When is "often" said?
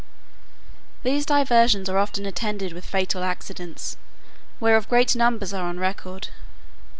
1.99-2.25